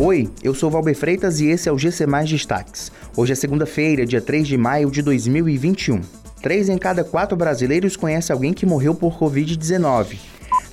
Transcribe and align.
Oi, 0.00 0.30
eu 0.44 0.54
sou 0.54 0.70
Valber 0.70 0.94
Freitas 0.94 1.40
e 1.40 1.48
esse 1.48 1.68
é 1.68 1.72
o 1.72 1.76
GC 1.76 2.06
Mais 2.06 2.30
Destaques. 2.30 2.92
Hoje 3.16 3.32
é 3.32 3.34
segunda-feira, 3.34 4.06
dia 4.06 4.20
3 4.20 4.46
de 4.46 4.56
maio 4.56 4.92
de 4.92 5.02
2021. 5.02 6.00
Três 6.40 6.68
em 6.68 6.78
cada 6.78 7.02
quatro 7.02 7.36
brasileiros 7.36 7.96
conhece 7.96 8.30
alguém 8.30 8.52
que 8.52 8.64
morreu 8.64 8.94
por 8.94 9.18
Covid-19. 9.18 10.16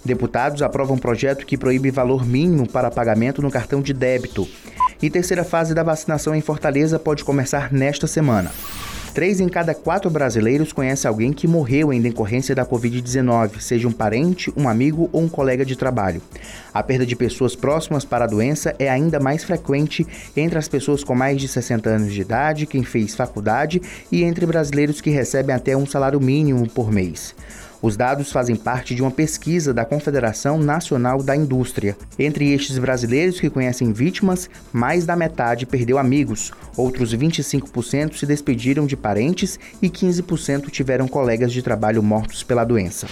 Deputados 0.06 0.62
aprovam 0.62 0.96
um 0.96 1.00
projeto 1.00 1.44
que 1.44 1.58
proíbe 1.58 1.90
valor 1.90 2.24
mínimo 2.24 2.70
para 2.70 2.92
pagamento 2.92 3.42
no 3.42 3.50
cartão 3.50 3.82
de 3.82 3.96
débito. 3.96 4.48
E 5.02 5.10
terceira 5.10 5.44
fase 5.44 5.74
da 5.74 5.82
vacinação 5.82 6.36
em 6.36 6.42
Fortaleza 6.42 7.00
pode 7.00 7.24
começar 7.24 7.74
nesta 7.74 8.06
semana. 8.06 8.52
Três 9.16 9.40
em 9.40 9.48
cada 9.48 9.74
quatro 9.74 10.10
brasileiros 10.10 10.74
conhece 10.74 11.08
alguém 11.08 11.32
que 11.32 11.48
morreu 11.48 11.94
em 11.94 12.02
decorrência 12.02 12.54
da 12.54 12.66
Covid-19, 12.66 13.62
seja 13.62 13.88
um 13.88 13.92
parente, 13.94 14.52
um 14.58 14.68
amigo 14.68 15.10
ou 15.14 15.22
um 15.22 15.30
colega 15.30 15.64
de 15.64 15.78
trabalho. 15.78 16.22
A 16.74 16.84
perda 16.84 17.06
de 17.06 17.16
pessoas 17.16 17.56
próximas 17.56 18.04
para 18.04 18.26
a 18.26 18.28
doença 18.28 18.76
é 18.78 18.90
ainda 18.90 19.18
mais 19.18 19.46
frequente 19.46 20.06
entre 20.36 20.58
as 20.58 20.68
pessoas 20.68 21.02
com 21.02 21.16
mais 21.16 21.40
de 21.40 21.48
60 21.48 21.90
anos 21.90 22.12
de 22.12 22.20
idade, 22.20 22.66
quem 22.66 22.84
fez 22.84 23.16
faculdade 23.16 23.82
e 24.12 24.22
entre 24.22 24.46
brasileiros 24.46 25.00
que 25.00 25.10
recebem 25.10 25.56
até 25.56 25.78
um 25.78 25.86
salário 25.86 26.20
mínimo 26.20 26.70
por 26.70 26.92
mês. 26.92 27.34
Os 27.86 27.96
dados 27.96 28.32
fazem 28.32 28.56
parte 28.56 28.96
de 28.96 29.04
uma 29.04 29.12
pesquisa 29.12 29.72
da 29.72 29.86
Confederação 29.86 30.58
Nacional 30.58 31.22
da 31.22 31.36
Indústria. 31.36 31.96
Entre 32.18 32.52
estes 32.52 32.80
brasileiros 32.80 33.40
que 33.40 33.48
conhecem 33.48 33.94
vítimas, 33.94 34.50
mais 34.74 35.06
da 35.06 35.16
metade 35.16 35.68
perdeu 35.68 36.00
amigos, 36.00 36.52
outros 36.76 37.16
25% 37.16 38.16
se 38.16 38.26
despediram 38.26 38.88
de 38.88 38.98
parentes 38.98 39.60
e 39.84 39.88
15% 39.88 40.72
tiveram 40.72 41.08
colegas 41.08 41.54
de 41.54 41.62
trabalho 41.62 42.02
mortos 42.02 42.42
pela 42.42 42.64
doença. 42.64 43.06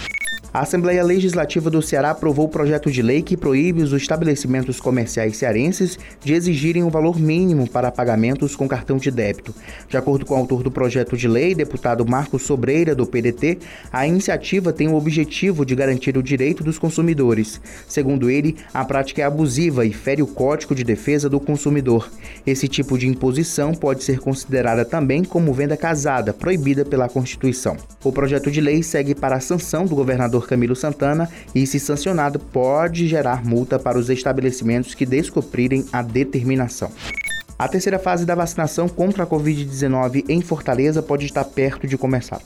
A 0.54 0.60
Assembleia 0.60 1.02
Legislativa 1.02 1.68
do 1.68 1.82
Ceará 1.82 2.10
aprovou 2.10 2.44
o 2.44 2.48
projeto 2.48 2.88
de 2.88 3.02
lei 3.02 3.22
que 3.22 3.36
proíbe 3.36 3.82
os 3.82 3.92
estabelecimentos 3.92 4.78
comerciais 4.78 5.36
cearenses 5.36 5.98
de 6.22 6.32
exigirem 6.32 6.84
um 6.84 6.90
valor 6.90 7.18
mínimo 7.18 7.68
para 7.68 7.90
pagamentos 7.90 8.54
com 8.54 8.68
cartão 8.68 8.96
de 8.96 9.10
débito. 9.10 9.52
De 9.88 9.96
acordo 9.96 10.24
com 10.24 10.32
o 10.32 10.36
autor 10.36 10.62
do 10.62 10.70
projeto 10.70 11.16
de 11.16 11.26
lei, 11.26 11.56
deputado 11.56 12.06
Marcos 12.06 12.44
Sobreira, 12.44 12.94
do 12.94 13.04
PDT, 13.04 13.58
a 13.92 14.06
iniciativa 14.06 14.72
tem 14.72 14.86
o 14.86 14.94
objetivo 14.94 15.66
de 15.66 15.74
garantir 15.74 16.16
o 16.16 16.22
direito 16.22 16.62
dos 16.62 16.78
consumidores. 16.78 17.60
Segundo 17.88 18.30
ele, 18.30 18.54
a 18.72 18.84
prática 18.84 19.22
é 19.22 19.24
abusiva 19.24 19.84
e 19.84 19.92
fere 19.92 20.22
o 20.22 20.26
Código 20.28 20.72
de 20.72 20.84
Defesa 20.84 21.28
do 21.28 21.40
Consumidor. 21.40 22.08
Esse 22.46 22.68
tipo 22.68 22.96
de 22.96 23.08
imposição 23.08 23.74
pode 23.74 24.04
ser 24.04 24.20
considerada 24.20 24.84
também 24.84 25.24
como 25.24 25.52
venda 25.52 25.76
casada, 25.76 26.32
proibida 26.32 26.84
pela 26.84 27.08
Constituição. 27.08 27.76
O 28.04 28.12
projeto 28.12 28.52
de 28.52 28.60
lei 28.60 28.84
segue 28.84 29.16
para 29.16 29.34
a 29.34 29.40
sanção 29.40 29.84
do 29.84 29.96
governador 29.96 30.43
Camilo 30.46 30.76
Santana 30.76 31.28
e, 31.54 31.66
se 31.66 31.78
sancionado, 31.80 32.38
pode 32.38 33.06
gerar 33.06 33.44
multa 33.44 33.78
para 33.78 33.98
os 33.98 34.10
estabelecimentos 34.10 34.94
que 34.94 35.06
descumprirem 35.06 35.84
a 35.92 36.02
determinação. 36.02 36.90
A 37.56 37.68
terceira 37.68 38.00
fase 38.00 38.26
da 38.26 38.34
vacinação 38.34 38.88
contra 38.88 39.22
a 39.22 39.26
Covid-19 39.26 40.24
em 40.28 40.40
Fortaleza 40.40 41.00
pode 41.00 41.24
estar 41.24 41.44
perto 41.44 41.86
de 41.86 41.96
começar. 41.96 42.40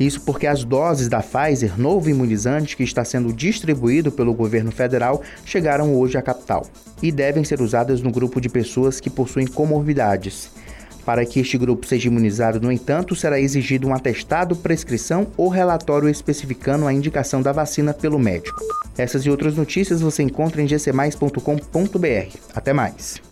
Isso 0.00 0.20
porque 0.22 0.46
as 0.46 0.64
doses 0.64 1.08
da 1.08 1.22
Pfizer, 1.22 1.78
novo 1.78 2.08
imunizante 2.08 2.76
que 2.76 2.82
está 2.82 3.04
sendo 3.04 3.34
distribuído 3.34 4.10
pelo 4.10 4.32
governo 4.32 4.72
federal, 4.72 5.22
chegaram 5.44 5.94
hoje 5.94 6.16
à 6.16 6.22
capital 6.22 6.66
e 7.02 7.12
devem 7.12 7.44
ser 7.44 7.60
usadas 7.60 8.00
no 8.00 8.10
grupo 8.10 8.40
de 8.40 8.48
pessoas 8.48 8.98
que 8.98 9.10
possuem 9.10 9.46
comorbidades. 9.46 10.50
Para 11.06 11.24
que 11.24 11.38
este 11.38 11.56
grupo 11.56 11.86
seja 11.86 12.08
imunizado, 12.08 12.60
no 12.60 12.72
entanto, 12.72 13.14
será 13.14 13.40
exigido 13.40 13.86
um 13.86 13.94
atestado, 13.94 14.56
prescrição 14.56 15.28
ou 15.36 15.48
relatório 15.48 16.08
especificando 16.08 16.84
a 16.84 16.92
indicação 16.92 17.40
da 17.40 17.52
vacina 17.52 17.94
pelo 17.94 18.18
médico. 18.18 18.60
Essas 18.98 19.24
e 19.24 19.30
outras 19.30 19.54
notícias 19.54 20.00
você 20.00 20.24
encontra 20.24 20.60
em 20.60 20.66
gcmais.com.br. 20.66 22.36
Até 22.52 22.72
mais! 22.72 23.25